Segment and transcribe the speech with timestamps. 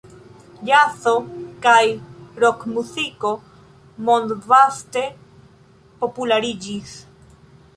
[0.69, 1.11] Ĵazo
[1.65, 1.83] kaj
[2.43, 3.33] rokmuziko
[4.09, 5.05] mondvaste
[6.05, 6.97] populariĝis.